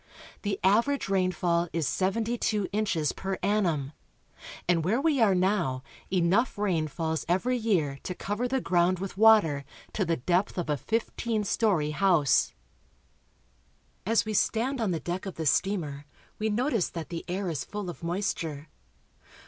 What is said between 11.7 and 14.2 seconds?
house. Exploring the Amazon.